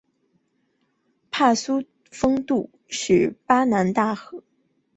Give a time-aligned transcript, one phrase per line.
[1.29, 4.53] 帕苏丰杜是巴西南大河州的一个市镇。